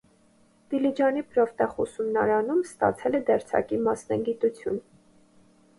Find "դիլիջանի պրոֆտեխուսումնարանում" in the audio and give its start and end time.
0.73-2.65